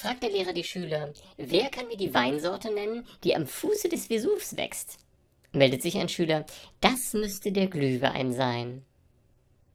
fragt 0.00 0.22
der 0.22 0.30
Lehrer 0.30 0.54
die 0.54 0.64
Schüler, 0.64 1.12
wer 1.36 1.68
kann 1.68 1.86
mir 1.88 1.96
die 1.98 2.14
Weinsorte 2.14 2.72
nennen, 2.72 3.06
die 3.22 3.36
am 3.36 3.46
Fuße 3.46 3.90
des 3.90 4.06
Vesuvs 4.06 4.56
wächst? 4.56 4.98
Meldet 5.52 5.82
sich 5.82 5.98
ein 5.98 6.08
Schüler, 6.08 6.46
das 6.80 7.12
müsste 7.12 7.52
der 7.52 7.66
Glühwein 7.66 8.32
sein. 8.32 8.82